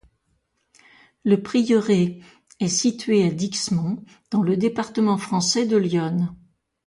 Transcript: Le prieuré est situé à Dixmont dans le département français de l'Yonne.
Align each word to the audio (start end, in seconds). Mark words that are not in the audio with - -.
Le 1.23 1.43
prieuré 1.43 2.21
est 2.59 2.67
situé 2.69 3.23
à 3.23 3.29
Dixmont 3.29 4.03
dans 4.31 4.41
le 4.41 4.57
département 4.57 5.19
français 5.19 5.67
de 5.67 5.77
l'Yonne. 5.77 6.35